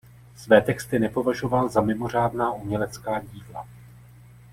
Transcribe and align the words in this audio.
Své 0.35 0.61
texty 0.61 0.99
nepovažoval 0.99 1.69
za 1.69 1.81
mimořádná 1.81 2.53
umělecká 2.53 3.19
díla. 3.19 3.67